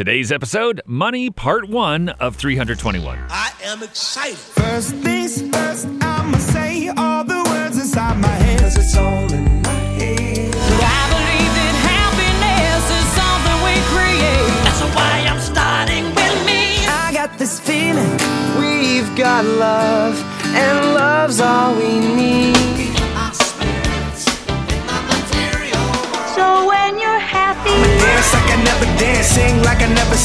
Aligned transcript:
Today's 0.00 0.32
episode 0.32 0.80
Money 0.86 1.28
Part 1.28 1.68
1 1.68 2.08
of 2.08 2.34
321. 2.34 3.18
I 3.28 3.52
am 3.64 3.82
excited. 3.82 4.38
First 4.38 4.94
things 4.94 5.42
first, 5.54 5.88
I'ma 6.00 6.38
say 6.38 6.88
all 6.96 7.22
the 7.22 7.44
words 7.50 7.76
inside 7.76 8.18
my 8.18 8.28
head. 8.28 8.60
Cause 8.60 8.78
it's 8.78 8.96
all 8.96 9.30
in 9.30 9.60
my 9.60 9.68
head. 10.00 10.54
I 10.56 11.04
believe 11.12 11.52
that 11.52 11.74
happiness 11.92 12.84
is 12.96 13.06
something 13.12 13.58
we 13.60 13.76
create. 13.92 14.48
That's 14.64 14.80
why 14.96 15.28
I'm 15.28 15.38
starting 15.38 16.06
with 16.16 16.46
me. 16.46 16.80
I 16.88 17.12
got 17.12 17.38
this 17.38 17.60
feeling 17.60 18.10
we've 18.58 19.14
got 19.18 19.44
love, 19.44 20.16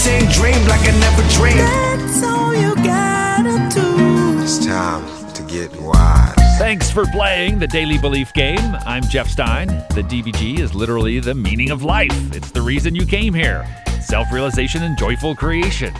like 0.05 0.17
I 0.17 0.21
never 0.21 0.29
sing, 0.29 0.41
dream 0.41 0.67
like 0.67 0.81
I 0.81 0.99
never 0.99 1.23
dreamed. 1.33 1.59
That's 1.59 2.23
all 2.23 2.55
you 2.55 2.75
gotta 2.75 3.73
do. 3.73 4.41
It's 4.41 4.65
time 4.65 5.33
to 5.33 5.43
get 5.43 5.75
wise. 5.82 6.33
Thanks 6.57 6.89
for 6.89 7.05
playing 7.07 7.59
the 7.59 7.68
Daily 7.68 7.97
Belief 7.97 8.33
Game. 8.33 8.75
I'm 8.86 9.04
Jeff 9.04 9.27
Stein. 9.27 9.68
The 9.68 10.04
DBG 10.04 10.60
is 10.60 10.73
literally 10.73 11.19
the 11.19 11.36
meaning 11.36 11.71
of 11.71 11.83
life, 11.83 12.36
it's 12.36 12.51
the 12.51 12.61
reason 12.61 12.96
you 12.96 13.05
came 13.05 13.33
here 13.33 13.65
self 14.01 14.32
realization 14.32 14.83
and 14.83 14.97
joyful 14.97 15.36
creation. 15.36 15.93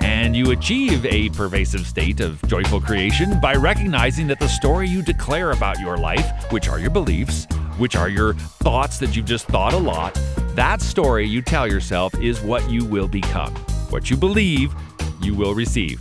And 0.00 0.36
you 0.36 0.50
achieve 0.50 1.06
a 1.06 1.30
pervasive 1.30 1.86
state 1.86 2.20
of 2.20 2.42
joyful 2.46 2.80
creation 2.80 3.40
by 3.40 3.54
recognizing 3.54 4.26
that 4.26 4.38
the 4.38 4.48
story 4.48 4.86
you 4.88 5.02
declare 5.02 5.52
about 5.52 5.78
your 5.78 5.96
life, 5.96 6.52
which 6.52 6.68
are 6.68 6.78
your 6.78 6.90
beliefs, 6.90 7.46
which 7.78 7.96
are 7.96 8.08
your 8.08 8.34
thoughts 8.34 8.98
that 8.98 9.16
you've 9.16 9.26
just 9.26 9.46
thought 9.46 9.72
a 9.72 9.78
lot, 9.78 10.18
that 10.54 10.80
story 10.80 11.26
you 11.26 11.42
tell 11.42 11.66
yourself 11.66 12.14
is 12.20 12.40
what 12.40 12.68
you 12.70 12.84
will 12.84 13.08
become. 13.08 13.54
What 13.90 14.10
you 14.10 14.16
believe, 14.16 14.74
you 15.20 15.34
will 15.34 15.54
receive. 15.54 16.00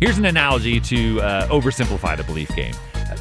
Here's 0.00 0.18
an 0.18 0.24
analogy 0.24 0.80
to 0.80 1.20
uh, 1.20 1.48
oversimplify 1.48 2.16
the 2.16 2.24
belief 2.24 2.54
game. 2.54 2.74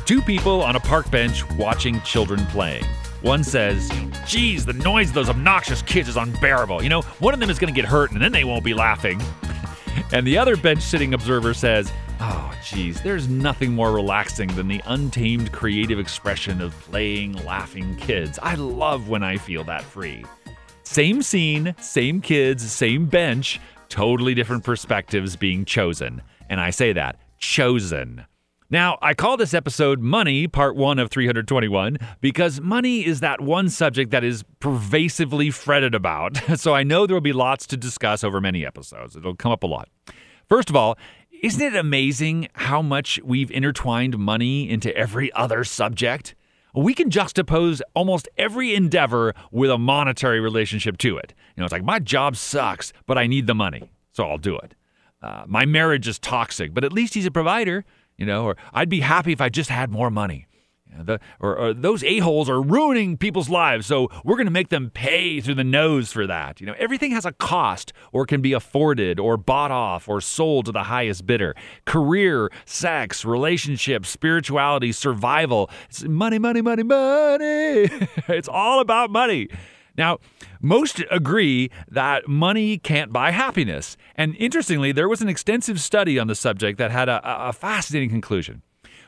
Two 0.05 0.21
people 0.21 0.61
on 0.61 0.75
a 0.75 0.79
park 0.79 1.09
bench 1.11 1.47
watching 1.51 2.01
children 2.01 2.45
playing. 2.47 2.83
One 3.21 3.43
says, 3.43 3.89
Geez, 4.27 4.65
the 4.65 4.73
noise 4.73 5.09
of 5.09 5.15
those 5.15 5.29
obnoxious 5.29 5.81
kids 5.81 6.09
is 6.09 6.17
unbearable. 6.17 6.83
You 6.83 6.89
know, 6.89 7.01
one 7.19 7.33
of 7.33 7.39
them 7.39 7.49
is 7.49 7.57
going 7.57 7.73
to 7.73 7.81
get 7.81 7.87
hurt 7.87 8.11
and 8.11 8.21
then 8.21 8.31
they 8.31 8.43
won't 8.43 8.65
be 8.65 8.73
laughing. 8.73 9.21
and 10.11 10.27
the 10.27 10.37
other 10.37 10.57
bench 10.57 10.81
sitting 10.81 11.13
observer 11.13 11.53
says, 11.53 11.91
Ah, 12.19 12.51
oh, 12.51 12.61
geez, 12.63 13.01
there's 13.01 13.27
nothing 13.27 13.73
more 13.73 13.91
relaxing 13.91 14.47
than 14.55 14.67
the 14.67 14.81
untamed 14.85 15.51
creative 15.51 15.99
expression 15.99 16.61
of 16.61 16.73
playing, 16.81 17.33
laughing 17.45 17.95
kids. 17.97 18.39
I 18.41 18.55
love 18.55 19.09
when 19.09 19.23
I 19.23 19.37
feel 19.37 19.63
that 19.65 19.83
free. 19.83 20.23
Same 20.83 21.21
scene, 21.21 21.75
same 21.79 22.21
kids, 22.21 22.69
same 22.71 23.05
bench, 23.07 23.59
totally 23.89 24.33
different 24.33 24.63
perspectives 24.63 25.35
being 25.35 25.65
chosen. 25.65 26.21
And 26.49 26.59
I 26.59 26.69
say 26.69 26.93
that 26.93 27.19
chosen. 27.39 28.25
Now, 28.69 28.97
I 29.01 29.13
call 29.13 29.37
this 29.37 29.53
episode 29.53 29.99
Money, 29.99 30.47
Part 30.47 30.75
1 30.75 30.97
of 30.97 31.11
321, 31.11 31.97
because 32.21 32.59
money 32.59 33.05
is 33.05 33.19
that 33.19 33.39
one 33.39 33.69
subject 33.69 34.09
that 34.11 34.23
is 34.23 34.43
pervasively 34.59 35.51
fretted 35.51 35.93
about. 35.93 36.39
So 36.57 36.73
I 36.73 36.83
know 36.83 37.05
there 37.05 37.15
will 37.15 37.21
be 37.21 37.33
lots 37.33 37.67
to 37.67 37.77
discuss 37.77 38.23
over 38.23 38.39
many 38.39 38.65
episodes. 38.65 39.15
It'll 39.15 39.35
come 39.35 39.51
up 39.51 39.63
a 39.63 39.67
lot. 39.67 39.89
First 40.47 40.69
of 40.69 40.75
all, 40.75 40.97
isn't 41.43 41.61
it 41.61 41.75
amazing 41.75 42.47
how 42.53 42.81
much 42.81 43.19
we've 43.21 43.51
intertwined 43.51 44.17
money 44.17 44.69
into 44.69 44.95
every 44.95 45.29
other 45.33 45.65
subject? 45.65 46.35
We 46.73 46.93
can 46.93 47.09
juxtapose 47.09 47.81
almost 47.93 48.29
every 48.37 48.73
endeavor 48.73 49.35
with 49.51 49.69
a 49.69 49.77
monetary 49.77 50.39
relationship 50.39 50.97
to 50.99 51.17
it. 51.17 51.33
You 51.57 51.61
know, 51.61 51.65
it's 51.65 51.73
like 51.73 51.83
my 51.83 51.99
job 51.99 52.37
sucks, 52.37 52.93
but 53.05 53.17
I 53.17 53.27
need 53.27 53.45
the 53.45 53.53
money, 53.53 53.91
so 54.13 54.23
I'll 54.23 54.37
do 54.37 54.57
it. 54.57 54.73
Uh, 55.21 55.43
my 55.45 55.65
marriage 55.65 56.07
is 56.07 56.17
toxic, 56.17 56.73
but 56.73 56.85
at 56.85 56.93
least 56.93 57.13
he's 57.13 57.25
a 57.25 57.31
provider, 57.31 57.83
you 58.17 58.25
know, 58.25 58.45
or 58.45 58.55
I'd 58.73 58.87
be 58.87 59.01
happy 59.01 59.33
if 59.33 59.41
I 59.41 59.49
just 59.49 59.69
had 59.69 59.91
more 59.91 60.09
money. 60.09 60.47
The, 60.97 61.19
or, 61.39 61.57
or 61.57 61.73
those 61.73 62.03
a-holes 62.03 62.49
are 62.49 62.61
ruining 62.61 63.17
people's 63.17 63.49
lives, 63.49 63.85
so 63.85 64.09
we're 64.23 64.35
going 64.35 64.45
to 64.45 64.51
make 64.51 64.69
them 64.69 64.89
pay 64.89 65.41
through 65.41 65.55
the 65.55 65.63
nose 65.63 66.11
for 66.11 66.27
that. 66.27 66.61
You 66.61 66.67
know, 66.67 66.75
everything 66.77 67.11
has 67.11 67.25
a 67.25 67.31
cost 67.31 67.93
or 68.11 68.25
can 68.25 68.41
be 68.41 68.53
afforded 68.53 69.19
or 69.19 69.37
bought 69.37 69.71
off 69.71 70.07
or 70.07 70.21
sold 70.21 70.65
to 70.65 70.71
the 70.71 70.83
highest 70.83 71.25
bidder. 71.25 71.55
Career, 71.85 72.51
sex, 72.65 73.25
relationships, 73.25 74.09
spirituality, 74.09 74.91
survival. 74.91 75.69
It's 75.89 76.03
money, 76.03 76.39
money, 76.39 76.61
money, 76.61 76.83
money. 76.83 77.43
it's 78.27 78.47
all 78.47 78.79
about 78.79 79.09
money. 79.09 79.49
Now, 79.97 80.19
most 80.61 81.03
agree 81.11 81.69
that 81.87 82.27
money 82.27 82.77
can't 82.77 83.13
buy 83.13 83.31
happiness. 83.31 83.95
And 84.15 84.35
interestingly, 84.37 84.91
there 84.91 85.07
was 85.07 85.21
an 85.21 85.29
extensive 85.29 85.79
study 85.79 86.17
on 86.17 86.27
the 86.27 86.35
subject 86.35 86.79
that 86.79 86.89
had 86.89 87.09
a, 87.09 87.21
a 87.23 87.53
fascinating 87.53 88.09
conclusion. 88.09 88.63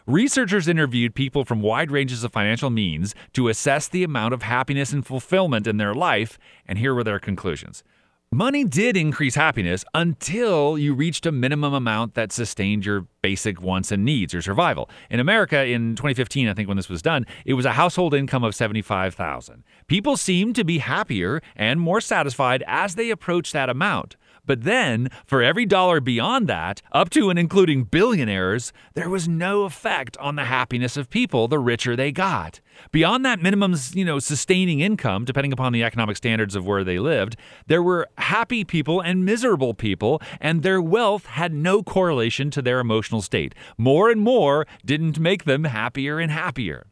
Researchers 0.07 0.67
interviewed 0.67 1.15
people 1.15 1.43
from 1.45 1.63
wide 1.63 1.89
ranges 1.89 2.23
of 2.23 2.31
financial 2.31 2.69
means 2.69 3.15
to 3.33 3.47
assess 3.47 3.87
the 3.87 4.03
amount 4.03 4.35
of 4.35 4.43
happiness 4.43 4.93
and 4.93 5.03
fulfillment 5.03 5.65
in 5.65 5.77
their 5.77 5.95
life, 5.95 6.37
and 6.67 6.77
here 6.77 6.93
were 6.93 7.03
their 7.03 7.17
conclusions. 7.17 7.83
Money 8.31 8.63
did 8.63 8.95
increase 8.95 9.33
happiness 9.33 9.83
until 9.95 10.77
you 10.77 10.93
reached 10.93 11.25
a 11.25 11.31
minimum 11.31 11.73
amount 11.73 12.13
that 12.13 12.31
sustained 12.31 12.85
your 12.85 13.07
basic 13.23 13.59
wants 13.59 13.91
and 13.91 14.05
needs, 14.05 14.33
your 14.33 14.43
survival. 14.43 14.91
In 15.09 15.19
America 15.19 15.65
in 15.65 15.95
2015, 15.95 16.49
I 16.49 16.53
think 16.53 16.67
when 16.67 16.77
this 16.77 16.89
was 16.89 17.01
done, 17.01 17.25
it 17.43 17.55
was 17.55 17.65
a 17.65 17.71
household 17.71 18.13
income 18.13 18.43
of 18.43 18.53
75,000. 18.53 19.63
People 19.87 20.17
seemed 20.17 20.55
to 20.55 20.63
be 20.63 20.77
happier 20.77 21.41
and 21.55 21.79
more 21.79 21.99
satisfied 21.99 22.63
as 22.67 22.93
they 22.93 23.09
approached 23.09 23.53
that 23.53 23.69
amount. 23.69 24.17
But 24.45 24.63
then, 24.63 25.09
for 25.25 25.41
every 25.41 25.65
dollar 25.65 25.99
beyond 25.99 26.47
that, 26.47 26.81
up 26.91 27.09
to 27.11 27.29
and 27.29 27.39
including 27.39 27.83
billionaires, 27.83 28.71
there 28.93 29.09
was 29.09 29.27
no 29.27 29.63
effect 29.63 30.17
on 30.17 30.35
the 30.35 30.45
happiness 30.45 30.97
of 30.97 31.09
people 31.09 31.47
the 31.47 31.59
richer 31.59 31.95
they 31.95 32.11
got. 32.11 32.59
Beyond 32.91 33.25
that 33.25 33.41
minimum, 33.41 33.75
you 33.93 34.05
know, 34.05 34.19
sustaining 34.19 34.81
income, 34.81 35.25
depending 35.25 35.53
upon 35.53 35.73
the 35.73 35.83
economic 35.83 36.17
standards 36.17 36.55
of 36.55 36.65
where 36.65 36.83
they 36.83 36.99
lived, 36.99 37.37
there 37.67 37.83
were 37.83 38.07
happy 38.17 38.63
people 38.63 38.99
and 39.01 39.25
miserable 39.25 39.73
people, 39.73 40.21
and 40.39 40.61
their 40.61 40.81
wealth 40.81 41.25
had 41.25 41.53
no 41.53 41.81
correlation 41.81 42.51
to 42.51 42.61
their 42.61 42.79
emotional 42.79 43.21
state. 43.21 43.55
More 43.77 44.09
and 44.09 44.21
more 44.21 44.67
didn't 44.85 45.19
make 45.19 45.45
them 45.45 45.63
happier 45.65 46.19
and 46.19 46.31
happier. 46.31 46.87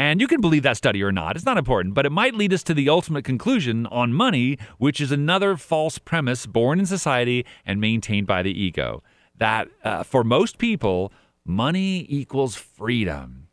And 0.00 0.18
you 0.18 0.26
can 0.26 0.40
believe 0.40 0.62
that 0.62 0.78
study 0.78 1.02
or 1.02 1.12
not, 1.12 1.36
it's 1.36 1.44
not 1.44 1.58
important, 1.58 1.92
but 1.92 2.06
it 2.06 2.10
might 2.10 2.34
lead 2.34 2.54
us 2.54 2.62
to 2.62 2.72
the 2.72 2.88
ultimate 2.88 3.22
conclusion 3.22 3.84
on 3.88 4.14
money, 4.14 4.56
which 4.78 4.98
is 4.98 5.12
another 5.12 5.58
false 5.58 5.98
premise 5.98 6.46
born 6.46 6.78
in 6.80 6.86
society 6.86 7.44
and 7.66 7.82
maintained 7.82 8.26
by 8.26 8.40
the 8.40 8.58
ego. 8.58 9.02
That 9.36 9.68
uh, 9.84 10.02
for 10.04 10.24
most 10.24 10.56
people, 10.56 11.12
money 11.44 12.06
equals 12.08 12.56
freedom. 12.56 13.48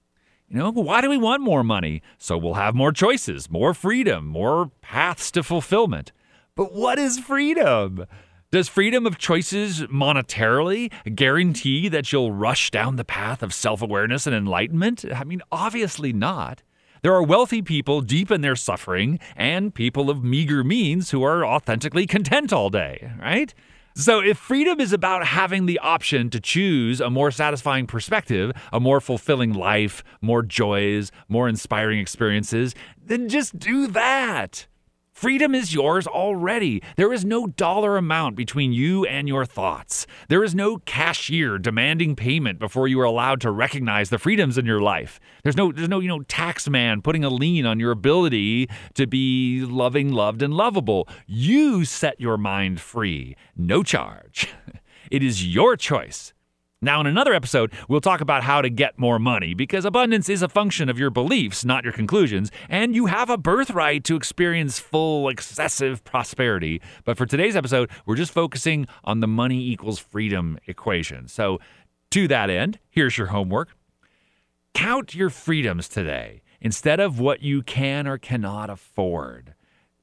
You 0.47 0.59
know, 0.59 0.71
why 0.71 1.01
do 1.01 1.09
we 1.09 1.17
want 1.17 1.41
more 1.41 1.65
money? 1.65 2.01
So 2.17 2.37
we'll 2.37 2.53
have 2.53 2.73
more 2.73 2.93
choices, 2.93 3.51
more 3.51 3.73
freedom, 3.73 4.25
more 4.25 4.71
paths 4.79 5.29
to 5.31 5.43
fulfillment. 5.43 6.13
But 6.55 6.71
what 6.71 6.97
is 6.97 7.19
freedom? 7.19 8.05
Does 8.49 8.69
freedom 8.69 9.05
of 9.05 9.17
choices 9.17 9.81
monetarily 9.87 10.89
guarantee 11.13 11.89
that 11.89 12.13
you'll 12.13 12.31
rush 12.31 12.71
down 12.71 12.95
the 12.95 13.03
path 13.03 13.43
of 13.43 13.53
self 13.53 13.81
awareness 13.81 14.25
and 14.25 14.33
enlightenment? 14.33 15.03
I 15.13 15.25
mean, 15.25 15.41
obviously 15.51 16.13
not. 16.13 16.63
There 17.01 17.13
are 17.13 17.21
wealthy 17.21 17.61
people 17.61 17.99
deep 17.99 18.31
in 18.31 18.39
their 18.39 18.55
suffering 18.55 19.19
and 19.35 19.75
people 19.75 20.09
of 20.09 20.23
meager 20.23 20.63
means 20.63 21.11
who 21.11 21.23
are 21.23 21.45
authentically 21.45 22.07
content 22.07 22.53
all 22.53 22.69
day, 22.69 23.11
right? 23.19 23.53
So, 23.95 24.21
if 24.21 24.37
freedom 24.37 24.79
is 24.79 24.93
about 24.93 25.27
having 25.27 25.65
the 25.65 25.79
option 25.79 26.29
to 26.29 26.39
choose 26.39 27.01
a 27.01 27.09
more 27.09 27.31
satisfying 27.31 27.85
perspective, 27.85 28.53
a 28.71 28.79
more 28.79 29.01
fulfilling 29.01 29.51
life, 29.51 30.05
more 30.21 30.41
joys, 30.41 31.11
more 31.27 31.49
inspiring 31.49 31.99
experiences, 31.99 32.73
then 33.03 33.27
just 33.27 33.59
do 33.59 33.87
that. 33.87 34.67
Freedom 35.17 35.55
is 35.55 35.73
yours 35.73 36.05
already. 36.05 36.79
There 36.95 37.11
is 37.11 37.25
no 37.25 37.47
dollar 37.47 37.97
amount 37.97 38.35
between 38.35 38.71
you 38.71 39.03
and 39.05 39.27
your 39.27 39.47
thoughts. 39.47 40.05
There 40.29 40.43
is 40.43 40.53
no 40.53 40.77
cashier 40.77 41.57
demanding 41.57 42.15
payment 42.15 42.59
before 42.59 42.87
you 42.87 42.99
are 42.99 43.03
allowed 43.03 43.41
to 43.41 43.49
recognize 43.49 44.11
the 44.11 44.19
freedoms 44.19 44.59
in 44.59 44.67
your 44.67 44.79
life. 44.79 45.19
There's 45.41 45.57
no 45.57 45.71
there's 45.71 45.89
no, 45.89 46.01
you 46.01 46.07
know, 46.07 46.21
tax 46.21 46.69
man 46.69 47.01
putting 47.01 47.23
a 47.23 47.31
lien 47.31 47.65
on 47.65 47.79
your 47.79 47.89
ability 47.89 48.69
to 48.93 49.07
be 49.07 49.61
loving, 49.61 50.11
loved 50.11 50.43
and 50.43 50.53
lovable. 50.53 51.09
You 51.25 51.83
set 51.83 52.21
your 52.21 52.37
mind 52.37 52.79
free, 52.79 53.35
no 53.55 53.81
charge. 53.81 54.47
It 55.09 55.23
is 55.23 55.47
your 55.47 55.77
choice. 55.77 56.33
Now, 56.79 57.01
in 57.01 57.07
another 57.07 57.33
episode, 57.33 57.73
we'll 57.87 58.01
talk 58.01 58.21
about 58.21 58.43
how 58.43 58.61
to 58.61 58.69
get 58.69 58.99
more 58.99 59.17
money 59.17 59.55
because 59.55 59.83
abundance 59.83 60.29
is 60.29 60.43
a 60.43 60.47
function 60.47 60.89
of 60.89 60.99
your 60.99 61.09
beliefs, 61.09 61.65
not 61.65 61.83
your 61.83 61.91
conclusions, 61.91 62.51
and 62.69 62.93
you 62.93 63.07
have 63.07 63.31
a 63.31 63.37
birthright 63.37 64.03
to 64.03 64.15
experience 64.15 64.77
full, 64.77 65.27
excessive 65.27 66.03
prosperity. 66.03 66.79
But 67.03 67.17
for 67.17 67.25
today's 67.25 67.55
episode, 67.55 67.89
we're 68.05 68.15
just 68.15 68.31
focusing 68.31 68.85
on 69.03 69.21
the 69.21 69.27
money 69.27 69.59
equals 69.59 69.97
freedom 69.97 70.59
equation. 70.67 71.27
So, 71.27 71.59
to 72.11 72.27
that 72.27 72.51
end, 72.51 72.77
here's 72.89 73.17
your 73.17 73.27
homework 73.27 73.69
count 74.75 75.15
your 75.15 75.31
freedoms 75.31 75.89
today 75.89 76.43
instead 76.61 76.99
of 76.99 77.19
what 77.19 77.41
you 77.41 77.63
can 77.63 78.07
or 78.07 78.19
cannot 78.19 78.69
afford. 78.69 79.55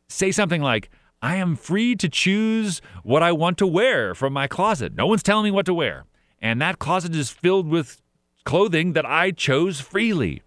Say 0.09 0.32
something 0.32 0.61
like, 0.61 0.91
I 1.23 1.37
am 1.37 1.55
free 1.55 1.94
to 1.94 2.09
choose 2.09 2.82
what 3.05 3.23
I 3.23 3.31
want 3.31 3.59
to 3.59 3.67
wear 3.69 4.12
from 4.12 4.32
my 4.32 4.49
closet. 4.49 4.97
No 4.97 5.06
one's 5.06 5.23
telling 5.23 5.44
me 5.44 5.53
what 5.53 5.67
to 5.67 5.75
wear. 5.75 6.06
And 6.44 6.61
that 6.61 6.79
closet 6.79 7.17
is 7.17 7.31
filled 7.31 7.67
with 7.69 8.02
clothing 8.44 8.93
that 8.93 9.06
I 9.06 9.31
chose 9.31 9.81
freely. 9.81 10.43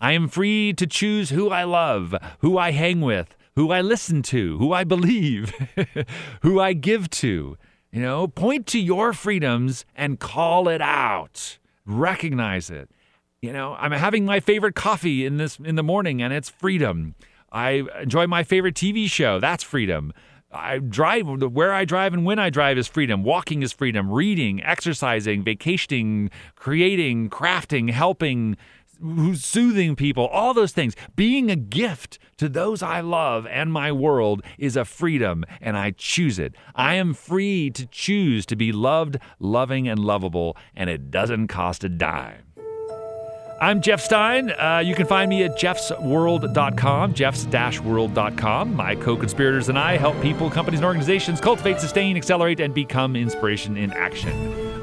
I 0.00 0.10
am 0.10 0.26
free 0.26 0.72
to 0.72 0.88
choose 0.88 1.30
who 1.30 1.50
I 1.50 1.62
love, 1.62 2.16
who 2.40 2.58
I 2.58 2.72
hang 2.72 3.00
with, 3.00 3.36
who 3.54 3.70
I 3.70 3.80
listen 3.80 4.22
to, 4.22 4.58
who 4.58 4.72
I 4.72 4.82
believe, 4.82 5.54
who 6.42 6.58
I 6.58 6.72
give 6.72 7.08
to. 7.10 7.56
You 7.92 8.02
know, 8.02 8.26
point 8.26 8.66
to 8.66 8.80
your 8.80 9.12
freedoms 9.12 9.84
and 9.94 10.18
call 10.18 10.68
it 10.68 10.82
out. 10.82 11.58
Recognize 11.86 12.68
it. 12.68 12.90
You 13.40 13.52
know, 13.52 13.76
I'm 13.78 13.92
having 13.92 14.24
my 14.24 14.40
favorite 14.40 14.74
coffee 14.74 15.24
in 15.24 15.36
this 15.36 15.60
in 15.60 15.76
the 15.76 15.84
morning 15.84 16.20
and 16.22 16.32
it's 16.32 16.48
freedom. 16.48 17.14
I 17.52 17.84
enjoy 18.02 18.26
my 18.26 18.42
favorite 18.42 18.74
TV 18.74 19.08
show. 19.08 19.38
That's 19.38 19.62
freedom. 19.62 20.12
I 20.52 20.78
drive 20.78 21.26
where 21.26 21.72
I 21.72 21.84
drive 21.84 22.14
and 22.14 22.24
when 22.24 22.38
I 22.38 22.50
drive 22.50 22.78
is 22.78 22.86
freedom. 22.86 23.24
Walking 23.24 23.62
is 23.62 23.72
freedom. 23.72 24.10
Reading, 24.10 24.62
exercising, 24.62 25.42
vacationing, 25.42 26.30
creating, 26.54 27.30
crafting, 27.30 27.90
helping, 27.90 28.56
soothing 29.34 29.96
people, 29.96 30.26
all 30.26 30.54
those 30.54 30.72
things. 30.72 30.94
Being 31.14 31.50
a 31.50 31.56
gift 31.56 32.18
to 32.38 32.48
those 32.48 32.82
I 32.82 33.00
love 33.00 33.46
and 33.46 33.72
my 33.72 33.92
world 33.92 34.42
is 34.58 34.76
a 34.76 34.84
freedom, 34.84 35.44
and 35.60 35.76
I 35.76 35.92
choose 35.92 36.38
it. 36.38 36.54
I 36.74 36.94
am 36.94 37.12
free 37.12 37.70
to 37.70 37.86
choose 37.86 38.46
to 38.46 38.56
be 38.56 38.72
loved, 38.72 39.18
loving, 39.38 39.88
and 39.88 39.98
lovable, 39.98 40.56
and 40.74 40.88
it 40.88 41.10
doesn't 41.10 41.48
cost 41.48 41.84
a 41.84 41.88
dime. 41.88 42.45
I'm 43.58 43.80
Jeff 43.80 44.02
Stein. 44.02 44.50
Uh, 44.50 44.82
you 44.84 44.94
can 44.94 45.06
find 45.06 45.30
me 45.30 45.42
at 45.42 45.56
jeffsworld.com, 45.56 47.14
jeffs-world.com. 47.14 48.74
My 48.74 48.94
co-conspirators 48.96 49.70
and 49.70 49.78
I 49.78 49.96
help 49.96 50.20
people, 50.20 50.50
companies, 50.50 50.80
and 50.80 50.84
organizations 50.86 51.40
cultivate, 51.40 51.80
sustain, 51.80 52.16
accelerate, 52.18 52.60
and 52.60 52.74
become 52.74 53.16
inspiration 53.16 53.78
in 53.78 53.92
action. 53.92 54.32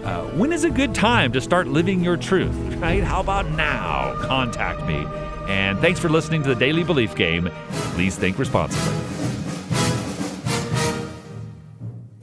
Uh, 0.04 0.24
when 0.36 0.52
is 0.52 0.64
a 0.64 0.72
good 0.72 0.96
time 0.96 1.32
to 1.34 1.42
start 1.42 1.68
living 1.68 2.04
your 2.04 2.18
truth? 2.18 2.56
Right? 2.84 3.02
How 3.02 3.22
about 3.22 3.50
now? 3.52 4.14
Contact 4.24 4.86
me. 4.86 5.06
And 5.48 5.80
thanks 5.80 6.02
for 6.02 6.10
listening 6.10 6.44
to 6.44 6.50
the 6.50 6.56
Daily 6.56 6.84
Belief 6.84 7.16
Game. 7.16 7.50
Please 7.94 8.18
think 8.18 8.38
responsibly. 8.38 9.13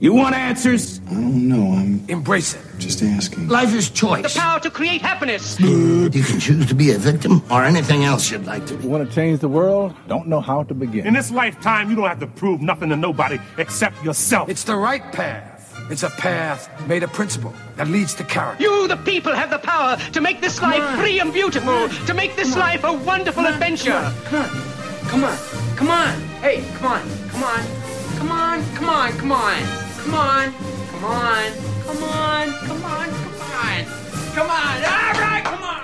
You 0.01 0.13
want 0.15 0.33
answers? 0.33 0.99
I 1.11 1.13
don't 1.13 1.47
know. 1.47 1.73
I'm 1.77 2.03
Embrace 2.07 2.55
it. 2.55 2.61
just 2.79 3.03
asking. 3.03 3.49
Life 3.49 3.71
is 3.75 3.87
choice. 3.91 4.33
The 4.33 4.39
power 4.39 4.59
to 4.61 4.71
create 4.71 4.99
happiness. 4.99 5.59
You 5.59 6.09
can 6.09 6.39
choose 6.39 6.65
to 6.65 6.73
be 6.73 6.89
a 6.89 6.97
victim 6.97 7.43
or 7.51 7.63
anything 7.63 8.03
else 8.03 8.31
you'd 8.31 8.47
like 8.47 8.65
to 8.65 8.73
be. 8.73 8.87
Want 8.87 9.07
to 9.07 9.13
change 9.13 9.41
the 9.41 9.47
world? 9.47 9.93
Don't 10.07 10.25
know 10.25 10.41
how 10.41 10.63
to 10.63 10.73
begin. 10.73 11.05
In 11.05 11.13
this 11.13 11.29
lifetime, 11.29 11.91
you 11.91 11.95
don't 11.95 12.07
have 12.07 12.19
to 12.19 12.25
prove 12.25 12.63
nothing 12.63 12.89
to 12.89 12.95
nobody 12.95 13.37
except 13.59 14.03
yourself. 14.03 14.49
It's 14.49 14.63
the 14.63 14.75
right 14.75 15.03
path. 15.11 15.71
It's 15.91 16.01
a 16.01 16.09
path 16.09 16.67
made 16.87 17.03
of 17.03 17.13
principle 17.13 17.53
that 17.75 17.87
leads 17.87 18.15
to 18.15 18.23
character. 18.23 18.63
You, 18.63 18.87
the 18.87 18.97
people, 18.97 19.35
have 19.35 19.51
the 19.51 19.59
power 19.59 19.97
to 20.13 20.19
make 20.19 20.41
this 20.41 20.59
life 20.63 20.99
free 20.99 21.19
and 21.19 21.31
beautiful, 21.31 21.89
to 22.07 22.13
make 22.15 22.35
this 22.35 22.57
life 22.57 22.83
a 22.83 22.91
wonderful 22.91 23.45
adventure. 23.45 24.11
Come 24.25 24.41
on. 24.41 24.49
Come 25.09 25.23
on. 25.25 25.37
Come 25.75 25.89
on. 25.91 26.19
Hey, 26.41 26.63
come 26.79 26.91
on. 26.91 27.01
Come 27.29 27.43
on. 27.43 27.61
Come 28.17 28.31
on. 28.31 28.65
Come 28.73 28.89
on. 28.89 29.11
Come 29.19 29.31
on. 29.33 29.90
Come 30.03 30.15
on. 30.15 30.53
Come 30.91 31.05
on. 31.05 31.51
Come 31.85 32.03
on. 32.03 32.51
Come 32.65 32.83
on. 32.83 33.09
Come 33.09 33.41
on. 33.41 33.85
Come 34.33 34.49
on. 34.49 34.75
All 34.83 35.21
right. 35.21 35.43
Come 35.43 35.80